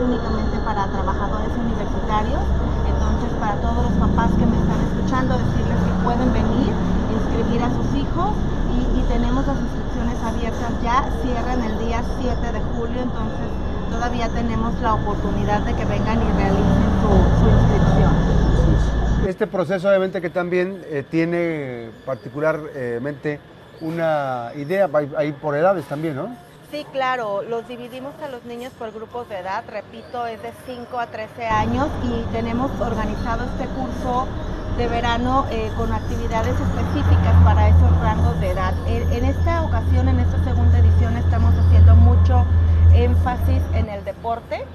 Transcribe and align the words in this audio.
únicamente 0.00 0.58
para 0.64 0.86
trabajadores 0.86 1.50
universitarios. 1.58 2.40
Entonces, 2.86 3.30
para 3.40 3.54
todos 3.60 3.90
los 3.90 3.94
papás 3.98 4.30
que 4.38 4.46
me 4.46 4.56
están 4.58 4.80
escuchando, 4.86 5.38
decirles 5.38 5.78
que 5.82 5.92
pueden 6.04 6.32
venir, 6.32 6.70
inscribir 7.10 7.62
a 7.62 7.70
sus 7.70 7.88
hijos 7.94 8.30
y, 8.74 8.98
tenemos 9.08 9.46
las 9.46 9.56
inscripciones 9.56 10.22
abiertas 10.22 10.70
ya, 10.82 11.08
cierran 11.22 11.64
el 11.64 11.78
día 11.78 12.02
7 12.20 12.52
de 12.52 12.60
julio, 12.76 13.00
entonces 13.00 13.48
todavía 13.90 14.28
tenemos 14.28 14.78
la 14.82 14.94
oportunidad 14.94 15.60
de 15.62 15.72
que 15.72 15.84
vengan 15.86 16.18
y 16.18 16.30
realicen 16.36 16.90
su, 17.00 17.48
inscripción. 17.48 19.26
Este 19.26 19.46
proceso 19.46 19.88
obviamente 19.88 20.20
que 20.20 20.28
también 20.28 20.82
eh, 20.90 21.04
tiene 21.10 21.90
particularmente 22.04 23.40
una 23.80 24.50
idea, 24.56 24.90
ahí 25.16 25.32
por 25.32 25.56
edades 25.56 25.86
también, 25.86 26.14
¿no? 26.14 26.28
Sí, 26.70 26.84
claro, 26.92 27.40
los 27.40 27.66
dividimos 27.66 28.12
a 28.22 28.28
los 28.28 28.44
niños 28.44 28.74
por 28.78 28.92
grupos 28.92 29.26
de 29.30 29.38
edad, 29.38 29.64
repito, 29.68 30.26
es 30.26 30.42
de 30.42 30.52
5 30.66 31.00
a 31.00 31.06
13 31.06 31.46
años 31.46 31.88
y 32.04 32.30
tenemos 32.30 32.70
organizado 32.78 33.44
este 33.44 33.64
curso 33.68 34.26
de 34.76 34.86
verano 34.86 35.46
eh, 35.50 35.70
con 35.78 35.90
actividades 35.94 36.52
específicas 36.52 37.42
para 37.42 37.68
esos 37.70 37.98
rangos 38.02 38.38
de 38.40 38.50
edad. 38.50 38.74
En, 38.86 39.24
esta 39.24 39.62
ocasión, 39.62 40.10
en 40.10 40.20
esta 40.20 40.44
segunda 40.44 40.78
edición, 40.78 41.16
estamos 41.16 41.54
haciendo 41.54 41.96
mucho 41.96 42.44
énfasis 42.92 43.62
en 43.72 43.88
el 43.88 44.04
deporte. 44.04 44.66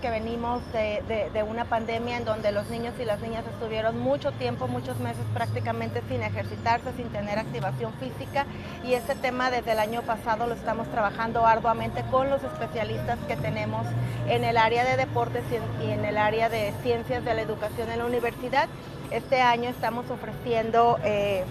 Que 0.00 0.10
venimos 0.10 0.60
de, 0.72 1.42
una 1.48 1.64
pandemia 1.64 2.18
en 2.18 2.24
donde 2.24 2.52
los 2.52 2.68
niños 2.68 2.94
y 3.00 3.04
las 3.04 3.20
niñas 3.20 3.44
estuvieron 3.46 3.98
mucho 3.98 4.30
tiempo, 4.32 4.68
muchos 4.68 4.98
meses 5.00 5.22
prácticamente 5.32 6.02
sin 6.08 6.22
ejercitarse, 6.22 6.92
sin 6.96 7.08
tener 7.08 7.38
activación 7.38 7.92
física 7.94 8.44
y 8.84 8.94
este 8.94 9.14
tema 9.14 9.50
desde 9.50 9.72
el 9.72 9.78
año 9.78 10.02
pasado 10.02 10.46
lo 10.46 10.54
estamos 10.54 10.86
trabajando 10.88 11.46
arduamente 11.46 12.04
con 12.10 12.28
los 12.30 12.42
especialistas 12.44 13.18
que 13.26 13.36
tenemos 13.36 13.86
en 14.28 14.44
el 14.44 14.58
área 14.58 14.84
de 14.84 14.96
deportes 14.96 15.44
y 15.82 15.90
en, 15.90 16.04
el 16.04 16.18
área 16.18 16.48
de 16.48 16.72
ciencias 16.82 17.24
de 17.24 17.34
la 17.34 17.42
educación 17.42 17.90
en 17.90 17.98
la 17.98 18.06
universidad. 18.06 18.68
Este 19.10 19.40
año 19.40 19.70
estamos 19.70 20.10
ofreciendo 20.10 20.98
eh, 21.04 21.44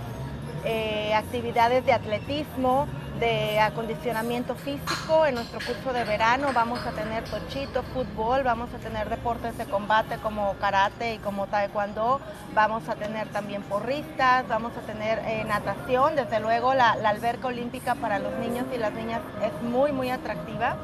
eh, 0.66 1.14
actividades 1.14 1.86
de 1.86 1.94
atletismo, 1.94 2.88
de 3.20 3.60
acondicionamiento 3.60 4.56
físico. 4.56 5.26
En 5.26 5.36
nuestro 5.36 5.60
curso 5.60 5.94
de 5.94 6.04
verano 6.04 6.50
vamos 6.54 6.80
a 6.86 6.92
tener 6.92 7.24
tochito, 7.24 7.84
fútbol, 7.94 8.44
vamos 8.44 8.74
a 8.74 8.78
tener 8.78 9.10
deportes 9.10 9.58
de 9.58 9.66
combate 9.66 10.18
como 10.18 10.54
karate 10.56 11.16
y 11.16 11.18
como 11.20 11.48
taekwondo, 11.48 12.20
vamos 12.54 12.88
a 12.90 12.96
tener 12.96 13.28
también 13.30 13.62
porristas, 13.64 14.48
vamos 14.48 14.74
a 14.78 14.82
tener 14.82 15.20
eh, 15.26 15.44
natación. 15.46 16.16
Desde 16.16 16.40
luego 16.40 16.74
la, 16.74 16.96
la 16.98 17.10
alberca 17.10 17.48
olímpica 17.48 17.96
para 17.96 18.20
los 18.20 18.34
niños 18.40 18.66
y 18.74 18.78
las 18.78 18.94
niñas 18.94 19.22
es 19.44 19.62
muy, 19.62 19.92
muy 19.92 20.10
atractiva. 20.10 20.78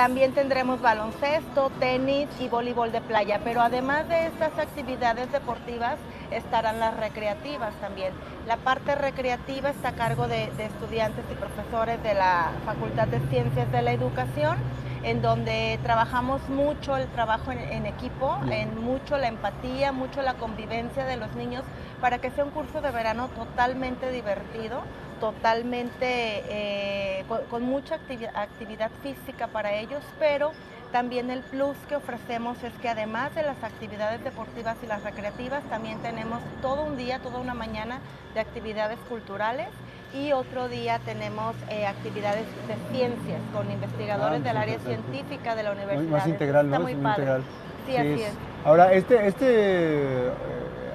También 0.00 0.32
tendremos 0.32 0.80
baloncesto, 0.80 1.70
tenis 1.78 2.26
y 2.40 2.48
voleibol 2.48 2.90
de 2.90 3.02
playa, 3.02 3.38
pero 3.44 3.60
además 3.60 4.08
de 4.08 4.28
estas 4.28 4.58
actividades 4.58 5.30
deportivas 5.30 5.98
estarán 6.30 6.80
las 6.80 6.96
recreativas 6.96 7.74
también. 7.82 8.14
La 8.46 8.56
parte 8.56 8.94
recreativa 8.94 9.68
está 9.68 9.88
a 9.88 9.92
cargo 9.92 10.26
de, 10.26 10.44
estudiantes 10.58 11.22
y 11.30 11.34
profesores 11.34 12.02
de 12.02 12.14
la 12.14 12.50
Facultad 12.64 13.08
de 13.08 13.20
Ciencias 13.28 13.70
de 13.70 13.82
la 13.82 13.92
Educación 13.92 14.56
en 15.02 15.20
donde 15.20 15.78
trabajamos 15.82 16.48
mucho 16.48 16.96
el 16.96 17.06
trabajo 17.08 17.52
en, 17.52 17.84
equipo, 17.84 18.38
en 18.50 18.82
mucho 18.82 19.18
la 19.18 19.28
empatía, 19.28 19.92
mucho 19.92 20.22
la 20.22 20.32
convivencia 20.34 21.04
de 21.04 21.18
los 21.18 21.34
niños, 21.34 21.62
para 22.00 22.18
que 22.18 22.30
sea 22.30 22.44
un 22.44 22.50
curso 22.50 22.80
de 22.80 22.90
verano 22.90 23.28
totalmente 23.36 24.10
divertido, 24.10 24.82
totalmente 25.20 26.42
eh, 26.48 27.24
con, 27.50 27.62
mucha 27.62 27.96
actividad 28.34 28.90
física 29.02 29.46
para 29.46 29.72
ellos, 29.74 30.02
pero 30.18 30.52
también 30.90 31.30
el 31.30 31.40
plus 31.42 31.76
que 31.88 31.94
ofrecemos 31.94 32.62
es 32.64 32.72
que 32.82 32.88
además 32.88 33.34
de 33.34 33.42
las 33.42 33.62
actividades 33.62 34.24
deportivas 34.24 34.76
y 34.82 34.86
las 34.86 35.04
recreativas, 35.04 35.62
también 35.64 35.98
tenemos 35.98 36.40
todo 36.62 36.82
un 36.84 36.96
día, 36.96 37.20
toda 37.20 37.38
una 37.38 37.54
mañana 37.54 38.00
de 38.34 38.40
actividades 38.40 38.98
culturales 39.08 39.68
y 40.12 40.32
otro 40.32 40.68
día 40.68 40.98
tenemos 41.04 41.54
eh, 41.68 41.86
actividades 41.86 42.46
de 42.66 42.74
ciencias 42.92 43.40
con 43.52 43.70
investigadores 43.70 44.40
ah, 44.40 44.48
del 44.48 44.56
área 44.56 44.78
científica 44.80 45.54
de 45.54 45.62
la 45.62 45.72
universidad. 45.72 46.10
Más 46.10 46.26
integral, 46.26 46.68
¿no? 46.68 46.80
muy 46.80 46.92
Integral. 46.92 47.42
Sí, 47.86 47.96
así 47.96 48.22
es. 48.22 48.32
Ahora, 48.64 48.92
este, 48.92 49.26
este 49.26 50.30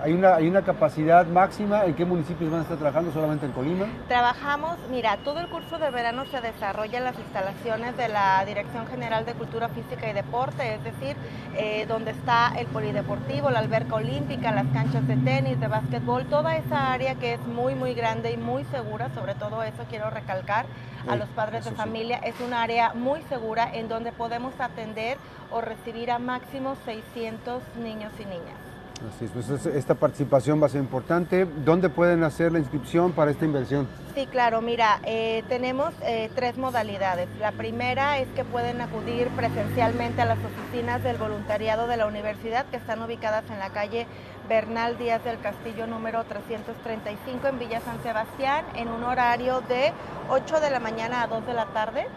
¿Hay 0.06 0.14
una, 0.14 0.36
¿Hay 0.36 0.48
una 0.48 0.62
capacidad 0.62 1.26
máxima? 1.26 1.84
¿En 1.84 1.96
qué 1.96 2.06
municipios 2.06 2.52
van 2.52 2.60
a 2.60 2.62
estar 2.62 2.78
trabajando? 2.78 3.12
¿Solamente 3.12 3.48
en 3.48 3.54
Colima? 3.54 3.88
Trabajamos, 4.08 4.78
mira, 4.92 5.18
todo 5.24 5.40
el 5.40 5.48
curso 5.48 5.80
de 5.80 5.90
verano 5.90 6.28
se 6.28 6.42
desarrolla 6.42 7.00
en 7.00 7.06
las 7.06 7.18
instalaciones 7.18 7.98
de 7.98 8.10
la 8.10 8.46
Dirección 8.46 8.86
General 8.86 9.26
de 9.26 9.34
Cultura 9.34 9.68
Física 9.68 10.08
y 10.08 10.14
Deporte, 10.14 10.76
es 10.76 10.84
decir, 10.84 11.18
eh, 11.58 11.88
donde 11.88 12.12
está 12.12 12.54
el 12.56 12.68
polideportivo, 12.68 13.50
la 13.50 13.58
alberca 13.58 13.96
olímpica, 13.96 14.52
las 14.52 14.68
canchas 14.68 15.08
de 15.08 15.18
tenis, 15.18 15.60
de 15.60 15.68
básquetbol, 15.68 16.26
toda 16.26 16.56
esa 16.56 16.94
área 16.94 17.16
que 17.16 17.34
es 17.34 17.40
muy, 17.48 17.74
muy 17.74 17.96
grande 17.96 18.32
y 18.32 18.38
muy 18.38 18.64
segura, 18.66 19.10
sobre 19.16 19.34
todo 19.34 19.64
eso 19.64 19.86
quiero 19.90 20.12
recalcar 20.12 20.68
a 21.08 21.16
los 21.16 21.30
padres 21.30 21.66
de 21.66 21.72
familia, 21.72 22.18
es 22.18 22.40
un 22.42 22.54
área 22.54 22.94
muy 22.94 23.24
segura 23.24 23.68
en 23.74 23.88
donde 23.88 24.12
podemos 24.12 24.54
atender 24.60 25.18
o 25.50 25.62
recibir 25.62 26.12
a 26.12 26.20
máximo 26.20 26.76
600 26.86 27.64
niños 27.82 28.12
y 28.20 28.26
niñas. 28.26 28.65
Así 28.96 29.26
es, 29.26 29.32
pues 29.32 29.66
esta 29.66 29.94
participación 29.96 30.62
va 30.62 30.68
a 30.68 30.70
ser 30.70 30.82
importante. 30.82 31.46
¿Dónde 31.46 31.90
pueden 31.90 32.24
hacer 32.24 32.52
la 32.52 32.60
inscripción 32.60 33.12
para 33.12 33.32
esta 33.32 33.44
inversión? 33.44 33.88
Sí, 34.16 34.26
claro, 34.28 34.62
mira, 34.62 35.00
eh, 35.04 35.44
tenemos 35.50 35.94
eh, 36.02 36.30
tres 36.34 36.58
modalidades. 36.58 37.28
La 37.40 37.52
primera 37.52 38.20
es 38.20 38.28
que 38.30 38.46
pueden 38.46 38.80
acudir 38.80 39.28
presencialmente 39.30 40.22
a 40.22 40.26
las 40.26 40.38
oficinas 40.40 41.04
del 41.04 41.18
voluntariado 41.18 41.88
de 41.88 41.98
la 41.98 42.08
universidad 42.08 42.66
que 42.68 42.78
están 42.78 43.04
ubicadas 43.04 43.44
en 43.50 43.60
la 43.60 43.70
calle 43.70 44.08
Bernal 44.48 44.98
Díaz 44.98 45.24
del 45.24 45.40
Castillo 45.40 45.88
número 45.88 46.24
335 46.24 47.48
en 47.48 47.60
Villa 47.60 47.82
San 47.82 48.02
Sebastián 48.02 48.64
en 48.76 48.88
un 48.88 49.04
horario 49.04 49.62
de 49.62 49.92
8 50.30 50.60
de 50.62 50.70
la 50.70 50.80
mañana 50.80 51.24
a 51.24 51.28
2 51.28 51.46
de 51.46 51.54
la 51.54 51.66
tarde 51.66 52.08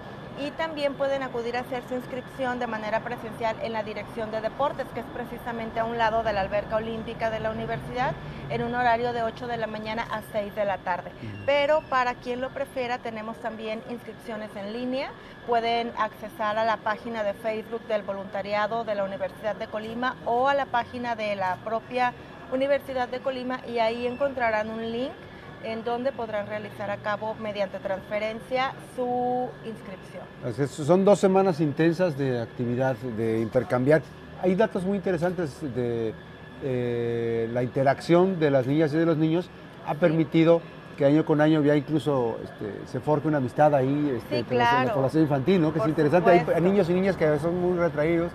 y 0.40 0.50
también 0.52 0.94
pueden 0.94 1.22
acudir 1.22 1.56
a 1.56 1.60
hacer 1.60 1.82
su 1.88 1.94
inscripción 1.94 2.58
de 2.58 2.66
manera 2.66 3.00
presencial 3.00 3.56
en 3.62 3.72
la 3.72 3.82
Dirección 3.82 4.30
de 4.30 4.40
Deportes, 4.40 4.86
que 4.94 5.00
es 5.00 5.06
precisamente 5.06 5.80
a 5.80 5.84
un 5.84 5.98
lado 5.98 6.22
de 6.22 6.32
la 6.32 6.42
alberca 6.42 6.76
olímpica 6.76 7.30
de 7.30 7.40
la 7.40 7.50
universidad, 7.50 8.12
en 8.50 8.62
un 8.62 8.74
horario 8.74 9.12
de 9.12 9.22
8 9.22 9.46
de 9.46 9.56
la 9.56 9.66
mañana 9.66 10.06
a 10.10 10.22
6 10.32 10.54
de 10.54 10.64
la 10.64 10.78
tarde. 10.78 11.10
Pero 11.44 11.82
para 11.88 12.14
quien 12.14 12.40
lo 12.40 12.50
prefiera, 12.50 12.98
tenemos 12.98 13.36
también 13.38 13.82
inscripciones 13.90 14.54
en 14.56 14.72
línea. 14.72 15.10
Pueden 15.46 15.92
accesar 15.98 16.58
a 16.58 16.64
la 16.64 16.76
página 16.78 17.24
de 17.24 17.34
Facebook 17.34 17.82
del 17.88 18.02
voluntariado 18.02 18.84
de 18.84 18.94
la 18.94 19.04
Universidad 19.04 19.56
de 19.56 19.66
Colima 19.66 20.16
o 20.24 20.48
a 20.48 20.54
la 20.54 20.66
página 20.66 21.16
de 21.16 21.36
la 21.36 21.56
propia 21.64 22.12
Universidad 22.52 23.08
de 23.08 23.20
Colima 23.20 23.60
y 23.66 23.78
ahí 23.78 24.06
encontrarán 24.06 24.70
un 24.70 24.90
link 24.90 25.12
en 25.64 25.84
donde 25.84 26.12
podrán 26.12 26.46
realizar 26.46 26.90
a 26.90 26.98
cabo 26.98 27.34
mediante 27.40 27.78
transferencia 27.78 28.72
su 28.94 29.48
inscripción. 29.64 30.68
son 30.68 31.04
dos 31.04 31.18
semanas 31.18 31.60
intensas 31.60 32.16
de 32.16 32.40
actividad, 32.40 32.96
de 32.96 33.40
intercambiar. 33.40 34.02
Hay 34.42 34.54
datos 34.54 34.84
muy 34.84 34.96
interesantes 34.96 35.60
de 35.74 36.14
eh, 36.62 37.48
la 37.52 37.62
interacción 37.62 38.38
de 38.38 38.50
las 38.50 38.66
niñas 38.66 38.92
y 38.92 38.96
de 38.96 39.06
los 39.06 39.16
niños. 39.16 39.50
Ha 39.86 39.94
permitido 39.94 40.60
que 40.96 41.04
año 41.04 41.24
con 41.24 41.40
año 41.40 41.62
ya 41.62 41.76
incluso 41.76 42.38
este, 42.42 42.86
se 42.86 43.00
forje 43.00 43.28
una 43.28 43.38
amistad 43.38 43.74
ahí 43.74 44.12
este, 44.16 44.54
la 44.54 44.92
población 44.92 45.22
infantil, 45.22 45.60
¿no? 45.60 45.72
que 45.72 45.78
es 45.78 45.86
interesante. 45.86 46.44
Hay 46.54 46.60
niños 46.60 46.88
y 46.90 46.94
niñas 46.94 47.16
que 47.16 47.38
son 47.38 47.60
muy 47.60 47.78
retraídos. 47.78 48.32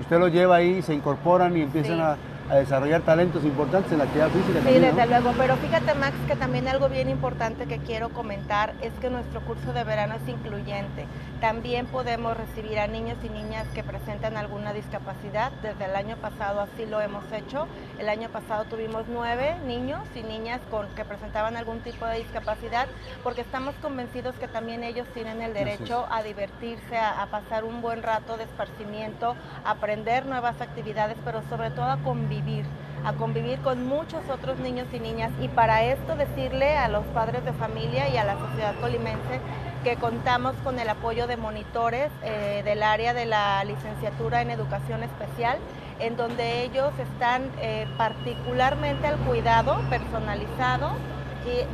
Usted 0.00 0.18
los 0.18 0.32
lleva 0.32 0.56
ahí, 0.56 0.82
se 0.82 0.94
incorporan 0.94 1.56
y 1.56 1.62
empiezan 1.62 2.00
a 2.00 2.16
a 2.48 2.56
desarrollar 2.56 3.02
talentos 3.02 3.44
importantes 3.44 3.90
en 3.92 3.98
la 3.98 4.04
actividad 4.04 4.28
física. 4.30 4.60
Sí, 4.66 4.78
desde 4.78 5.06
luego, 5.06 5.32
pero 5.36 5.56
fíjate 5.56 5.94
Max 5.94 6.14
que 6.28 6.36
también 6.36 6.68
algo 6.68 6.88
bien 6.88 7.08
importante 7.08 7.66
que 7.66 7.78
quiero 7.78 8.10
comentar 8.10 8.74
es 8.82 8.92
que 9.00 9.10
nuestro 9.10 9.40
curso 9.40 9.72
de 9.72 9.82
verano 9.82 10.14
es 10.14 10.28
incluyente. 10.28 11.06
También 11.40 11.86
podemos 11.86 12.36
recibir 12.36 12.78
a 12.78 12.86
niños 12.86 13.18
y 13.22 13.28
niñas 13.28 13.66
que 13.74 13.82
presentan 13.82 14.36
alguna 14.36 14.72
discapacidad. 14.72 15.50
Desde 15.62 15.84
el 15.86 15.96
año 15.96 16.16
pasado 16.16 16.60
así 16.60 16.86
lo 16.86 17.00
hemos 17.00 17.24
hecho. 17.32 17.66
El 17.98 18.08
año 18.08 18.28
pasado 18.28 18.64
tuvimos 18.64 19.04
nueve 19.08 19.56
niños 19.66 20.02
y 20.14 20.22
niñas 20.22 20.60
con, 20.70 20.86
que 20.94 21.04
presentaban 21.04 21.56
algún 21.56 21.80
tipo 21.80 22.06
de 22.06 22.18
discapacidad 22.18 22.86
porque 23.22 23.40
estamos 23.40 23.74
convencidos 23.82 24.34
que 24.36 24.48
también 24.48 24.84
ellos 24.84 25.06
tienen 25.14 25.42
el 25.42 25.52
derecho 25.52 26.06
a 26.10 26.22
divertirse, 26.22 26.96
a, 26.96 27.22
a 27.22 27.26
pasar 27.26 27.64
un 27.64 27.82
buen 27.82 28.02
rato 28.02 28.36
de 28.36 28.44
esparcimiento, 28.44 29.34
a 29.64 29.72
aprender 29.72 30.26
nuevas 30.26 30.60
actividades, 30.60 31.16
pero 31.24 31.42
sobre 31.48 31.70
todo 31.70 31.86
a 31.86 31.98
convivir 31.98 32.35
a 33.04 33.12
convivir 33.12 33.60
con 33.60 33.86
muchos 33.86 34.28
otros 34.28 34.58
niños 34.58 34.86
y 34.92 34.98
niñas. 34.98 35.30
Y 35.40 35.48
para 35.48 35.84
esto 35.84 36.16
decirle 36.16 36.76
a 36.76 36.88
los 36.88 37.04
padres 37.06 37.44
de 37.44 37.52
familia 37.52 38.08
y 38.08 38.16
a 38.16 38.24
la 38.24 38.38
sociedad 38.38 38.74
colimense 38.80 39.40
que 39.84 39.96
contamos 39.96 40.54
con 40.64 40.78
el 40.80 40.88
apoyo 40.88 41.26
de 41.26 41.36
monitores 41.36 42.10
eh, 42.24 42.62
del 42.64 42.82
área 42.82 43.14
de 43.14 43.26
la 43.26 43.62
licenciatura 43.64 44.42
en 44.42 44.50
educación 44.50 45.02
especial, 45.04 45.58
en 46.00 46.16
donde 46.16 46.64
ellos 46.64 46.92
están 46.98 47.50
eh, 47.60 47.86
particularmente 47.96 49.06
al 49.06 49.16
cuidado 49.18 49.78
personalizado 49.88 50.90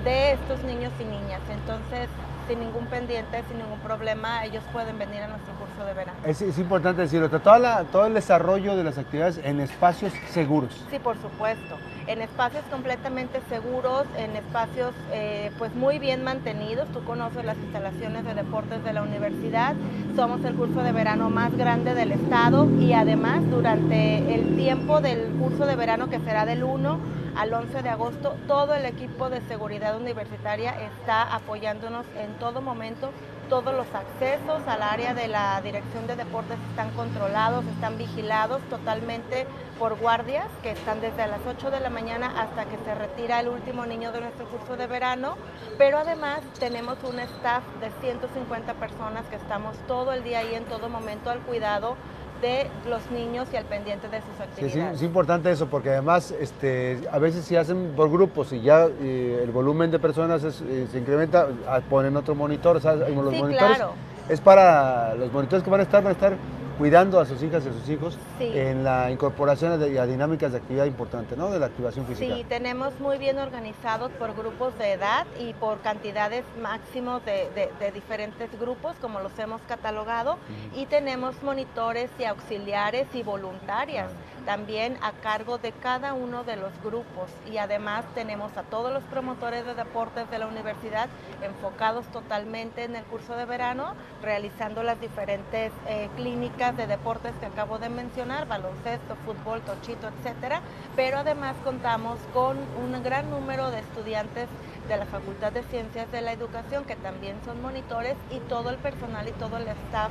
de 0.05 0.33
estos 0.33 0.63
niños 0.65 0.93
y 1.01 1.05
niñas. 1.05 1.41
Entonces, 1.51 2.09
sin 2.49 2.61
ningún 2.61 2.87
pendiente, 2.87 3.43
sin 3.49 3.59
ningún 3.59 3.79
problema, 3.81 4.45
ellos 4.45 4.63
pueden 4.73 4.99
venir 4.99 5.23
a 5.23 5.29
nuestro 5.29 5.55
curso 5.55 5.85
de 5.85 5.95
verano. 5.95 6.19
Es, 6.25 6.43
es 6.43 6.59
importante 6.59 7.03
decirlo, 7.03 7.29
todo, 7.29 7.59
la, 7.59 7.85
todo 7.85 8.07
el 8.07 8.15
desarrollo 8.15 8.77
de 8.77 8.85
las 8.85 8.99
actividades 8.99 9.41
en 9.43 9.61
espacios 9.61 10.13
seguros. 10.31 10.85
Sí, 10.91 10.99
por 10.99 11.17
supuesto. 11.21 11.77
En 12.09 12.21
espacios 12.21 12.65
completamente 12.65 13.41
seguros, 13.49 14.05
en 14.19 14.35
espacios 14.35 14.93
eh, 15.13 15.53
pues 15.59 15.75
muy 15.75 15.99
bien 15.99 16.25
mantenidos. 16.25 16.89
Tú 16.89 17.05
conoces 17.05 17.45
las 17.45 17.57
instalaciones 17.59 18.25
de 18.25 18.35
deportes 18.35 18.83
de 18.83 18.93
la 18.93 19.03
universidad. 19.03 19.75
Somos 20.17 20.45
el 20.45 20.55
curso 20.55 20.83
de 20.83 20.93
verano 20.93 21.31
más 21.31 21.57
grande 21.57 21.95
del 21.95 22.13
estado 22.13 22.69
y 22.81 22.93
además 22.93 23.49
durante 23.49 24.35
el 24.35 24.57
tiempo 24.57 25.01
del 25.01 25.31
curso 25.39 25.65
de 25.65 25.77
verano 25.77 26.11
que 26.11 26.19
será 26.21 26.45
del 26.45 26.65
1 26.65 26.99
al 27.37 27.55
11 27.55 27.83
de 27.83 27.89
agosto, 27.89 28.37
todo 28.47 28.75
el 28.75 28.85
equipo 28.85 29.31
de 29.31 29.41
seguridad 29.43 29.97
universitaria 29.97 30.75
está 30.81 31.35
apoyándonos 31.35 32.05
en 32.17 32.35
todo 32.39 32.61
momento. 32.61 33.11
Todos 33.53 33.75
los 33.75 33.87
accesos 33.95 34.67
al 34.67 34.83
área 34.83 35.13
de 35.13 35.29
la 35.29 35.61
Dirección 35.61 36.07
de 36.07 36.17
Deportes 36.17 36.57
están 36.71 36.89
controlados, 36.93 37.67
están 37.67 37.99
vigilados 37.99 38.63
totalmente 38.71 39.47
por 39.79 39.99
guardias 39.99 40.47
que 40.63 40.71
están 40.71 41.03
desde 41.03 41.27
las 41.27 41.41
8 41.47 41.71
de 41.71 41.81
la 41.81 41.91
mañana 41.91 42.33
hasta 42.41 42.65
que 42.65 42.79
se 42.83 42.95
retira 42.95 43.41
el 43.41 43.49
último 43.49 43.85
niño 43.85 44.11
de 44.11 44.23
nuestro 44.23 44.47
curso 44.47 44.79
de 44.79 44.87
verano. 44.87 45.37
Pero 45.77 45.99
además 45.99 46.41
tenemos 46.59 46.97
un 47.05 47.19
staff 47.19 47.63
de 47.83 47.91
150 48.01 48.73
personas 48.73 49.27
que 49.27 49.37
estamos 49.37 49.77
todo 49.87 50.15
el 50.15 50.25
día 50.25 50.39
ahí 50.39 50.55
en 50.55 50.65
todo 50.65 50.89
momento 50.89 51.29
al 51.29 51.41
cuidado 51.41 51.99
de 52.43 52.67
los 52.91 53.11
niños 53.11 53.49
y 53.53 53.57
al 53.57 53.65
pendiente 53.65 54.09
de 54.09 54.21
sus 54.21 54.39
actividades. 54.39 54.73
Sí, 54.73 54.97
es, 54.97 55.03
importante 55.03 55.51
eso 55.51 55.69
porque 55.69 55.91
además 55.91 56.35
este, 56.39 56.99
a 57.11 57.19
veces 57.19 57.45
si 57.45 57.57
hacen 57.57 57.93
por 57.97 58.11
grupos 58.11 58.53
y 58.53 58.61
ya 58.61 58.87
eh, 59.01 59.41
el 59.43 59.51
volumen 59.51 59.91
de 59.91 59.99
personas 59.99 60.45
eh, 60.45 60.87
se 60.91 60.99
incrementa, 60.99 61.49
ah, 61.67 61.81
ponen 61.89 62.17
otro 62.17 62.35
monitor, 62.35 62.75
los 62.75 62.85
sí, 62.85 63.15
monitores 63.15 63.77
claro. 63.77 63.93
es 64.29 64.41
para 64.41 65.15
los 65.15 65.33
monitores 65.33 65.65
que 65.65 65.71
van 65.71 65.81
a 65.81 65.85
estar, 65.85 66.03
van 66.03 66.11
a 66.11 66.15
estar 66.15 66.37
cuidando 66.83 67.21
a 67.21 67.27
sus 67.27 67.41
hijas 67.45 67.65
y 67.65 67.69
a 67.69 67.73
sus 67.73 67.89
hijos 67.89 68.19
en 68.41 68.83
la 68.83 69.09
incorporación 69.09 69.79
de, 69.79 70.01
a 70.01 70.05
dinámicas 70.05 70.51
de 70.51 70.59
actividad 70.59 70.85
importante, 70.85 71.37
¿no? 71.37 71.49
De 71.49 71.61
la 71.61 71.67
activación 71.67 72.05
física. 72.07 72.35
Sí, 72.35 72.45
tenemos 72.49 72.99
muy 72.99 73.19
bien 73.19 73.39
organizados 73.39 74.11
por 74.19 74.35
grupos 74.35 74.77
de 74.79 74.91
edad 74.91 75.25
y 75.39 75.53
por 75.53 75.81
cantidades 75.83 76.43
máximos 76.61 77.25
de, 77.25 77.69
diferentes 77.95 78.51
grupos, 78.59 78.97
como 79.01 79.21
los 79.21 79.39
hemos 79.39 79.63
catalogado, 79.63 80.39
y 80.75 80.87
tenemos 80.87 81.41
monitores 81.45 82.11
y 82.19 82.25
auxiliares 82.25 83.07
y 83.15 83.23
voluntarias 83.23 84.11
también 84.45 84.99
a 85.03 85.13
cargo 85.13 85.59
de 85.59 85.73
cada 85.73 86.15
uno 86.15 86.45
de 86.45 86.57
los 86.57 86.73
grupos. 86.83 87.31
Y 87.51 87.59
además 87.59 88.05
tenemos 88.15 88.57
a 88.57 88.63
todos 88.63 88.93
los 88.93 89.03
promotores 89.05 89.65
de 89.65 89.75
deportes 89.75 90.29
de 90.31 90.39
la 90.39 90.47
universidad 90.47 91.09
enfocados 91.43 92.07
totalmente 92.07 92.85
en 92.85 92.97
el 92.97 93.05
curso 93.05 93.37
de 93.37 93.45
verano, 93.45 93.95
realizando 94.23 94.83
las 94.83 95.01
diferentes 95.01 95.73
eh, 95.87 96.09
clínicas 96.17 96.72
de 96.77 96.87
deportes 96.87 97.33
que 97.41 97.47
acabo 97.47 97.79
de 97.79 97.89
mencionar, 97.89 98.47
baloncesto, 98.49 99.17
fútbol, 99.25 99.61
tochito, 99.63 100.09
etcétera, 100.09 100.61
pero 100.97 101.19
además 101.19 101.55
contamos 101.65 102.19
con 102.33 102.57
un 102.83 103.03
gran 103.03 103.31
número 103.31 103.71
de 103.71 103.81
estudiantes 103.81 104.49
de 104.89 104.97
la 104.97 105.07
Facultad 105.07 105.53
de 105.53 105.63
Ciencias 105.65 106.11
de 106.11 106.21
la 106.21 106.33
Educación, 106.33 106.85
que 106.85 106.97
también 106.97 107.37
son 107.45 107.63
monitores, 107.63 108.17
y 108.31 108.39
todo 108.49 108.71
el 108.71 108.77
personal 108.77 109.29
y 109.29 109.33
todo 109.33 109.57
el 109.57 109.69
staff 109.69 110.11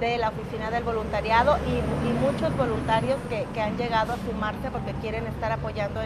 de 0.00 0.18
la 0.18 0.28
Oficina 0.28 0.70
del 0.70 0.84
Voluntariado 0.84 1.58
y, 1.66 2.02
muchos 2.22 2.56
voluntarios 2.56 3.18
que, 3.28 3.60
han 3.60 3.76
llegado 3.76 4.12
a 4.12 4.16
sumarse 4.16 4.70
porque 4.70 4.92
quieren 5.00 5.26
estar 5.26 5.50
apoyando 5.50 6.00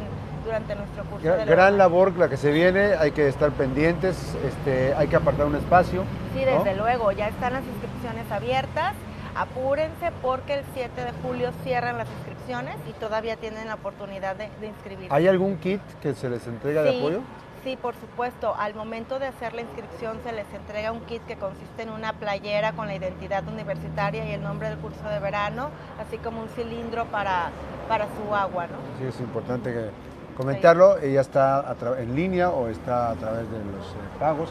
durante 0.44 0.74
nuestro 0.74 1.04
curso. 1.04 1.26
Gran, 1.26 1.46
gran 1.46 1.78
labor 1.78 2.16
la 2.16 2.28
que 2.28 2.36
se 2.36 2.50
viene, 2.52 2.94
hay 2.94 3.12
que 3.12 3.28
estar 3.28 3.50
pendientes, 3.50 4.34
este, 4.44 4.94
hay 4.94 5.08
que 5.08 5.16
apartar 5.16 5.46
un 5.46 5.56
espacio. 5.56 6.04
Sí, 6.34 6.44
desde 6.44 6.74
luego, 6.74 7.12
ya 7.12 7.28
están 7.28 7.52
las 7.52 7.64
inscripciones 7.64 8.30
abiertas. 8.30 8.94
Apúrense 9.36 10.12
porque 10.22 10.54
el 10.54 10.64
7 10.72 11.04
de 11.04 11.12
julio 11.22 11.50
cierran 11.62 11.98
las 11.98 12.08
inscripciones 12.08 12.76
y 12.88 12.92
todavía 12.94 13.36
tienen 13.36 13.68
la 13.68 13.74
oportunidad 13.74 14.34
de, 14.36 14.48
inscribirse. 14.66 15.14
¿Hay 15.14 15.28
algún 15.28 15.58
kit 15.58 15.80
que 16.00 16.14
se 16.14 16.30
les 16.30 16.46
entrega 16.46 16.82
de 16.82 16.98
apoyo? 16.98 17.20
Sí, 17.62 17.76
por 17.76 17.94
supuesto. 17.96 18.54
Al 18.56 18.74
momento 18.74 19.18
de 19.18 19.26
hacer 19.26 19.52
la 19.52 19.60
inscripción 19.60 20.20
se 20.24 20.32
les 20.32 20.46
entrega 20.54 20.92
un 20.92 21.00
kit 21.00 21.20
que 21.26 21.36
consiste 21.36 21.82
en 21.82 21.90
una 21.90 22.14
playera 22.14 22.72
con 22.72 22.86
la 22.86 22.94
identidad 22.94 23.46
universitaria 23.46 24.24
y 24.24 24.30
el 24.30 24.42
nombre 24.42 24.70
del 24.70 24.78
curso 24.78 25.06
de 25.08 25.18
verano, 25.18 25.70
así 26.00 26.16
como 26.16 26.42
un 26.42 26.48
cilindro 26.48 27.04
para, 27.06 27.50
para 27.88 28.06
su 28.06 28.34
agua. 28.34 28.68
¿no? 28.68 28.76
Sí, 28.98 29.06
es 29.06 29.20
importante 29.20 29.90
comentarlo. 30.36 30.98
Ella 30.98 31.20
está 31.20 31.76
en 31.98 32.14
línea 32.14 32.50
o 32.50 32.68
está 32.68 33.10
a 33.10 33.14
través 33.16 33.50
de 33.50 33.58
los 33.58 33.86
eh, 33.86 34.18
pagos, 34.18 34.48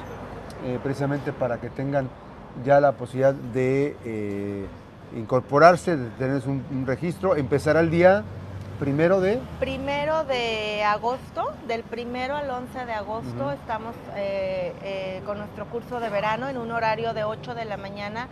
eh, 0.65 0.77
precisamente 0.83 1.31
para 1.31 1.57
que 1.57 1.69
tengan 1.69 2.09
ya 2.63 2.79
la 2.79 2.93
posibilidad 2.93 3.33
de 3.33 3.95
eh, 4.05 4.65
incorporarse, 5.15 5.97
de 5.97 6.09
tener 6.11 6.41
un, 6.47 6.63
un 6.71 6.85
registro. 6.85 7.35
Empezará 7.35 7.79
el 7.79 7.89
día 7.89 8.23
¿Primero 8.79 9.21
de? 9.21 9.39
Primero 9.59 10.25
de 10.25 10.83
agosto, 10.83 11.53
del 11.65 11.83
primero 11.83 12.35
al 12.35 12.49
11 12.49 12.85
de 12.85 12.91
agosto 12.91 13.51
estamos 13.51 13.95
eh, 14.17 14.73
eh, 14.83 15.21
con 15.25 15.37
nuestro 15.37 15.65
curso 15.67 16.01
de 16.01 16.09
verano 16.09 16.49
en 16.49 16.57
un 16.57 16.71
horario 16.71 17.13
de 17.13 17.23
8 17.23 17.55
de 17.55 17.63
la 17.63 17.77
mañana, 17.77 18.27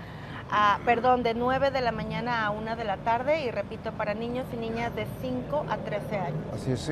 a, 0.51 0.79
perdón, 0.83 1.23
de 1.23 1.33
9 1.33 1.71
de 1.71 1.79
la 1.79 1.93
mañana 1.93 2.45
a 2.45 2.51
1 2.51 2.75
de 2.75 2.83
la 2.83 2.97
tarde 2.97 3.45
y 3.45 3.51
repito, 3.51 3.93
para 3.93 4.13
niños 4.15 4.45
y 4.51 4.57
niñas 4.57 4.93
de 4.95 5.07
5 5.21 5.65
a 5.69 5.77
13 5.77 6.17
años. 6.17 6.43
Así 6.53 6.71
es, 6.73 6.91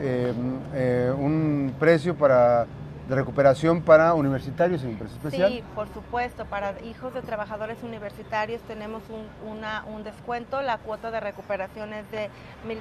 un 1.18 1.74
precio 1.78 2.16
para 2.16 2.68
de 3.12 3.18
recuperación 3.18 3.81
para 3.81 4.13
universitarios 4.13 4.84
en 4.84 4.92
empresa 4.92 5.13
especial? 5.16 5.52
Sí, 5.52 5.63
por 5.75 5.88
supuesto, 5.94 6.46
para 6.46 6.80
hijos 6.81 7.13
de 7.13 7.22
trabajadores 7.22 7.84
universitarios 7.84 8.62
tenemos 8.62 9.04
un, 9.10 9.28
una, 9.52 9.84
un 9.86 10.04
descuento, 10.04 10.62
la 10.62 10.78
cuota 10.78 11.12
de 11.12 11.19
recuperación 11.19 11.92
es 11.94 12.10
de 12.10 12.30
1.300 12.66 12.78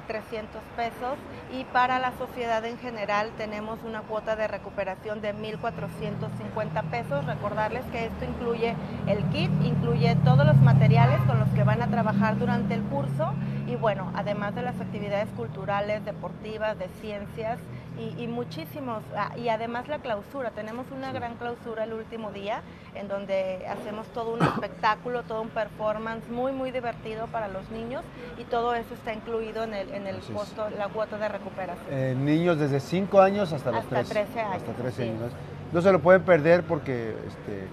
pesos 0.77 1.17
y 1.51 1.65
para 1.65 1.99
la 1.99 2.13
sociedad 2.17 2.63
en 2.65 2.77
general 2.77 3.29
tenemos 3.37 3.79
una 3.85 4.03
cuota 4.03 4.37
de 4.37 4.47
recuperación 4.47 5.21
de 5.21 5.35
1.450 5.35 6.89
pesos. 6.89 7.25
Recordarles 7.25 7.83
que 7.91 8.05
esto 8.05 8.23
incluye 8.23 8.73
el 9.07 9.23
kit, 9.31 9.51
incluye 9.63 10.15
todos 10.23 10.45
los 10.45 10.55
materiales 10.61 11.19
con 11.27 11.39
los 11.39 11.49
que 11.49 11.63
van 11.63 11.81
a 11.81 11.87
trabajar 11.87 12.39
durante 12.39 12.73
el 12.73 12.83
curso 12.83 13.33
y 13.67 13.75
bueno, 13.75 14.11
además 14.15 14.55
de 14.55 14.61
las 14.61 14.79
actividades 14.79 15.29
culturales, 15.35 16.03
deportivas, 16.05 16.77
de 16.77 16.87
ciencias, 17.01 17.59
y, 17.97 18.27
muchísimos, 18.27 19.03
ah, 19.15 19.31
y 19.37 19.49
además 19.49 19.87
la 19.87 19.99
clausura, 19.99 20.51
tenemos 20.51 20.85
una 20.91 21.11
gran 21.11 21.35
clausura 21.35 21.83
el 21.83 21.93
último 21.93 22.31
día 22.31 22.61
en 22.95 23.07
donde 23.07 23.65
hacemos 23.67 24.07
todo 24.07 24.33
un 24.33 24.41
espectáculo, 24.43 25.23
todo 25.23 25.41
un 25.41 25.49
performance 25.49 26.27
muy, 26.29 26.51
muy 26.51 26.71
divertido 26.71 27.27
para 27.27 27.47
los 27.47 27.69
niños 27.69 28.03
y 28.37 28.43
todo 28.45 28.73
eso 28.73 28.93
está 28.93 29.13
incluido 29.13 29.63
en 29.63 29.73
el, 29.73 29.93
en 29.93 30.07
el 30.07 30.19
costo, 30.19 30.69
la 30.77 30.87
cuota 30.87 31.17
de 31.17 31.27
recuperación. 31.27 31.85
Eh, 31.89 32.15
niños 32.17 32.57
desde 32.57 32.79
5 32.79 33.21
años 33.21 33.51
hasta 33.53 33.71
los 33.71 33.83
hasta 33.83 34.03
13 34.03 34.39
años. 34.39 34.55
Hasta 34.55 34.73
13 34.73 35.03
años. 35.03 35.31
No 35.71 35.81
se 35.81 35.91
lo 35.91 35.99
pueden 35.99 36.23
perder 36.23 36.63
porque 36.63 37.11
este, 37.27 37.67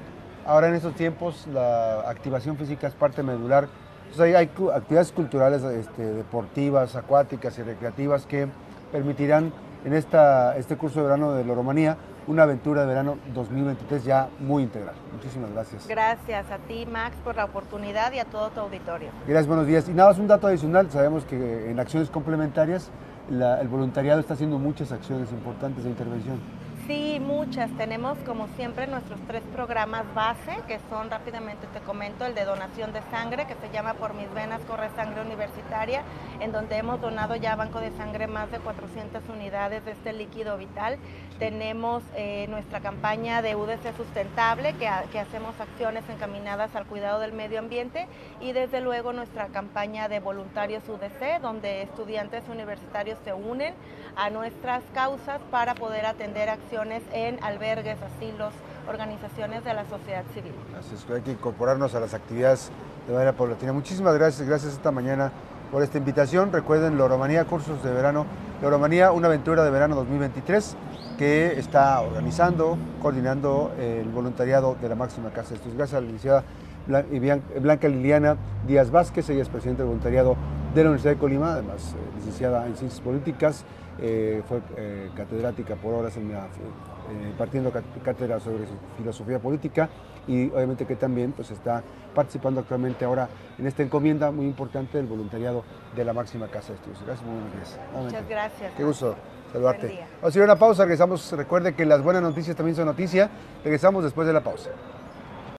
ahora 0.46 0.68
en 0.68 0.74
estos 0.74 0.94
tiempos 0.94 1.46
la 1.46 2.00
activación 2.08 2.56
física 2.56 2.86
es 2.88 2.94
parte 2.94 3.22
medular. 3.22 3.68
hay, 4.18 4.34
hay 4.34 4.50
actividades 4.74 5.12
culturales, 5.12 5.62
este, 5.62 6.02
deportivas, 6.02 6.96
acuáticas 6.96 7.58
y 7.58 7.62
recreativas 7.62 8.26
que 8.26 8.48
permitirán 8.92 9.52
en 9.84 9.92
esta, 9.94 10.56
este 10.56 10.76
curso 10.76 11.00
de 11.00 11.06
verano 11.06 11.32
de 11.32 11.44
Loromanía, 11.44 11.96
una 12.26 12.42
aventura 12.42 12.82
de 12.82 12.88
verano 12.88 13.16
2023 13.34 14.04
ya 14.04 14.28
muy 14.38 14.62
integral. 14.62 14.94
Muchísimas 15.12 15.50
gracias. 15.52 15.88
Gracias 15.88 16.50
a 16.50 16.58
ti, 16.58 16.86
Max, 16.86 17.16
por 17.24 17.36
la 17.36 17.46
oportunidad 17.46 18.12
y 18.12 18.18
a 18.18 18.24
todo 18.24 18.50
tu 18.50 18.60
auditorio. 18.60 19.08
Gracias, 19.26 19.46
buenos 19.46 19.66
días. 19.66 19.88
Y 19.88 19.92
nada 19.92 20.10
más 20.10 20.18
un 20.18 20.26
dato 20.26 20.46
adicional, 20.46 20.90
sabemos 20.90 21.24
que 21.24 21.70
en 21.70 21.80
acciones 21.80 22.10
complementarias 22.10 22.90
el 23.30 23.68
voluntariado 23.68 24.20
está 24.20 24.34
haciendo 24.34 24.58
muchas 24.58 24.92
acciones 24.92 25.30
importantes 25.32 25.84
de 25.84 25.90
intervención. 25.90 26.38
Sí, 26.88 27.20
muchas. 27.20 27.70
Tenemos 27.76 28.16
como 28.24 28.48
siempre 28.56 28.86
nuestros 28.86 29.20
tres 29.26 29.42
programas 29.52 30.06
base, 30.14 30.56
que 30.66 30.80
son 30.88 31.10
rápidamente 31.10 31.66
te 31.66 31.80
comento, 31.80 32.24
el 32.24 32.34
de 32.34 32.46
donación 32.46 32.94
de 32.94 33.02
sangre, 33.10 33.46
que 33.46 33.56
se 33.56 33.70
llama 33.70 33.92
Por 33.92 34.14
mis 34.14 34.32
venas 34.32 34.62
corre 34.62 34.88
sangre 34.96 35.20
universitaria, 35.20 36.02
en 36.40 36.50
donde 36.50 36.78
hemos 36.78 36.98
donado 36.98 37.36
ya 37.36 37.52
a 37.52 37.56
Banco 37.56 37.80
de 37.80 37.90
Sangre 37.98 38.26
más 38.26 38.50
de 38.50 38.58
400 38.60 39.22
unidades 39.28 39.84
de 39.84 39.90
este 39.90 40.14
líquido 40.14 40.56
vital. 40.56 40.96
Tenemos 41.38 42.02
eh, 42.16 42.46
nuestra 42.48 42.80
campaña 42.80 43.42
de 43.42 43.54
UDC 43.54 43.94
sustentable, 43.94 44.72
que, 44.72 44.88
que 45.12 45.20
hacemos 45.20 45.60
acciones 45.60 46.04
encaminadas 46.08 46.74
al 46.74 46.86
cuidado 46.86 47.20
del 47.20 47.34
medio 47.34 47.58
ambiente, 47.58 48.08
y 48.40 48.52
desde 48.52 48.80
luego 48.80 49.12
nuestra 49.12 49.48
campaña 49.48 50.08
de 50.08 50.20
voluntarios 50.20 50.88
UDC, 50.88 51.42
donde 51.42 51.82
estudiantes 51.82 52.44
universitarios 52.48 53.18
se 53.26 53.34
unen 53.34 53.74
a 54.16 54.30
nuestras 54.30 54.82
causas 54.94 55.42
para 55.50 55.74
poder 55.74 56.06
atender 56.06 56.48
acciones 56.48 56.77
en 57.12 57.42
albergues, 57.42 57.96
asilos, 58.02 58.52
organizaciones 58.88 59.64
de 59.64 59.74
la 59.74 59.84
sociedad 59.86 60.22
civil. 60.32 60.52
Así 60.78 60.94
es, 60.94 61.10
hay 61.10 61.22
que 61.22 61.32
incorporarnos 61.32 61.94
a 61.94 62.00
las 62.00 62.14
actividades 62.14 62.70
de 63.06 63.12
manera 63.12 63.32
paulatina. 63.32 63.72
Muchísimas 63.72 64.14
gracias, 64.14 64.46
gracias 64.46 64.74
esta 64.74 64.92
mañana 64.92 65.32
por 65.72 65.82
esta 65.82 65.98
invitación. 65.98 66.52
Recuerden 66.52 66.96
Loromanía 66.96 67.44
Cursos 67.46 67.82
de 67.82 67.90
Verano, 67.90 68.26
Loromanía, 68.62 69.10
una 69.10 69.26
aventura 69.26 69.64
de 69.64 69.70
verano 69.70 69.96
2023 69.96 70.76
que 71.18 71.58
está 71.58 72.00
organizando, 72.00 72.78
coordinando 73.02 73.72
el 73.78 74.08
voluntariado 74.08 74.76
de 74.80 74.88
la 74.88 74.94
máxima 74.94 75.30
casa 75.30 75.50
de 75.50 75.54
estudios. 75.56 75.76
Gracias 75.76 75.98
a 75.98 76.00
la 76.00 76.06
licenciada 76.06 76.44
Blanca 77.60 77.88
Liliana 77.88 78.36
Díaz 78.66 78.90
Vázquez, 78.90 79.28
ella 79.28 79.42
es 79.42 79.48
presidenta 79.48 79.82
del 79.82 79.88
voluntariado 79.88 80.36
de 80.74 80.82
la 80.84 80.90
Universidad 80.90 81.14
de 81.14 81.18
Colima, 81.18 81.52
además 81.52 81.94
eh, 81.94 82.16
licenciada 82.16 82.66
en 82.66 82.76
Ciencias 82.76 83.00
Políticas, 83.00 83.64
eh, 84.00 84.42
fue 84.48 84.60
eh, 84.76 85.10
catedrática 85.16 85.76
por 85.76 85.94
horas 85.94 86.16
en 86.16 86.32
la, 86.32 86.46
impartiendo 87.30 87.72
cátedra 88.04 88.38
sobre 88.38 88.64
filosofía 88.96 89.38
política 89.38 89.88
y 90.26 90.50
obviamente 90.50 90.84
que 90.86 90.94
también 90.94 91.32
pues, 91.32 91.50
está 91.50 91.82
participando 92.14 92.60
actualmente 92.60 93.04
ahora 93.04 93.28
en 93.58 93.66
esta 93.66 93.82
encomienda 93.82 94.30
muy 94.30 94.46
importante 94.46 94.98
del 94.98 95.06
voluntariado 95.06 95.64
de 95.96 96.04
la 96.04 96.12
máxima 96.12 96.48
casa 96.48 96.68
de 96.68 96.74
estudios. 96.74 97.02
Gracias, 97.04 97.26
muy 97.26 97.40
gracias. 97.56 97.80
Muchas 97.94 98.28
gracias. 98.28 98.72
Qué 98.76 98.84
gusto 98.84 99.16
saludarte. 99.52 100.06
Vamos 100.20 100.34
a 100.34 100.38
ir 100.38 100.42
a 100.42 100.44
una 100.44 100.58
pausa, 100.58 100.82
regresamos. 100.84 101.32
Recuerde 101.32 101.74
que 101.74 101.86
las 101.86 102.02
buenas 102.02 102.22
noticias 102.22 102.54
también 102.54 102.76
son 102.76 102.86
noticia. 102.86 103.30
Regresamos 103.64 104.04
después 104.04 104.26
de 104.26 104.34
la 104.34 104.42
pausa. 104.42 104.70